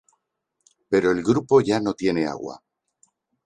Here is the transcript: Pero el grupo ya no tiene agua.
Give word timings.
Pero 0.89 1.11
el 1.11 1.21
grupo 1.21 1.61
ya 1.61 1.79
no 1.79 1.93
tiene 1.93 2.25
agua. 2.25 2.63